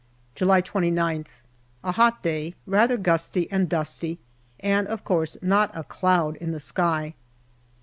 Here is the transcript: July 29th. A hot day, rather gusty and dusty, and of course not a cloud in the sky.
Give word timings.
July 0.33 0.63
29th. 0.63 1.27
A 1.83 1.91
hot 1.91 2.23
day, 2.23 2.55
rather 2.65 2.97
gusty 2.97 3.47
and 3.51 3.69
dusty, 3.69 4.17
and 4.59 4.87
of 4.87 5.03
course 5.03 5.37
not 5.43 5.69
a 5.75 5.83
cloud 5.83 6.37
in 6.37 6.49
the 6.51 6.59
sky. 6.59 7.13